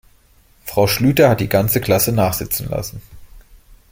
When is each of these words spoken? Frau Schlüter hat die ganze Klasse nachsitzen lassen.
Frau 0.65 0.87
Schlüter 0.87 1.29
hat 1.29 1.41
die 1.41 1.47
ganze 1.47 1.79
Klasse 1.79 2.11
nachsitzen 2.11 2.67
lassen. 2.69 3.03